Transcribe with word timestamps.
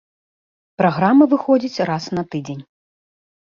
Праграма 0.83 1.29
выходзіць 1.35 1.85
раз 1.93 2.03
на 2.17 2.23
тыдзень. 2.35 2.69